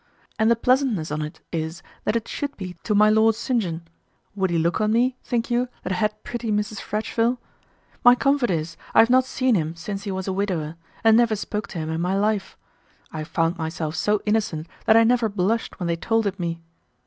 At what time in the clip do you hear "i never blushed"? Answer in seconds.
14.97-15.79